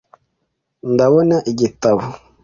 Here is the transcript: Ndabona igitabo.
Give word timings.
Ndabona 0.93 1.35
igitabo. 1.51 2.03